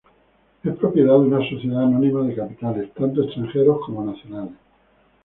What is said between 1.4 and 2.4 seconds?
sociedad anónima de